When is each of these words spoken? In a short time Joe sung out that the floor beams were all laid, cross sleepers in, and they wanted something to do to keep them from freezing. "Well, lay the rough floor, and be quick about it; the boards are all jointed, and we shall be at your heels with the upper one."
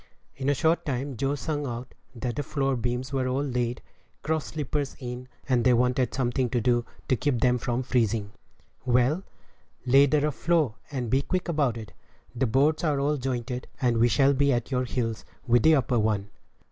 In 0.35 0.49
a 0.49 0.55
short 0.55 0.83
time 0.83 1.15
Joe 1.15 1.35
sung 1.35 1.67
out 1.67 1.93
that 2.15 2.35
the 2.35 2.41
floor 2.41 2.75
beams 2.75 3.13
were 3.13 3.27
all 3.27 3.43
laid, 3.43 3.83
cross 4.23 4.45
sleepers 4.47 4.95
in, 4.97 5.27
and 5.47 5.63
they 5.63 5.75
wanted 5.75 6.11
something 6.11 6.49
to 6.49 6.59
do 6.59 6.85
to 7.07 7.15
keep 7.15 7.39
them 7.39 7.59
from 7.59 7.83
freezing. 7.83 8.31
"Well, 8.83 9.21
lay 9.85 10.07
the 10.07 10.21
rough 10.21 10.33
floor, 10.33 10.73
and 10.89 11.11
be 11.11 11.21
quick 11.21 11.47
about 11.47 11.77
it; 11.77 11.93
the 12.35 12.47
boards 12.47 12.83
are 12.83 12.99
all 12.99 13.17
jointed, 13.17 13.67
and 13.79 13.99
we 13.99 14.07
shall 14.07 14.33
be 14.33 14.51
at 14.51 14.71
your 14.71 14.85
heels 14.85 15.23
with 15.45 15.61
the 15.61 15.75
upper 15.75 15.99
one." 15.99 16.29